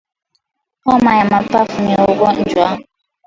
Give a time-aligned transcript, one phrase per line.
[0.85, 2.79] Homa ya mapafu ni ugonjwa